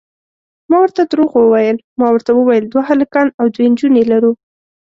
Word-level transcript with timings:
ما 0.69 0.77
ورته 0.83 1.01
درواغ 1.11 1.31
وویل، 1.41 1.77
ما 1.99 2.07
ورته 2.11 2.31
وویل 2.33 2.63
دوه 2.67 2.83
هلکان 2.89 3.27
او 3.39 3.45
دوې 3.53 3.67
نجونې 3.73 4.03
لرو. 4.11 4.31